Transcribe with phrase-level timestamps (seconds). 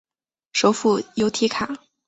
[0.53, 1.77] 首府由提卡。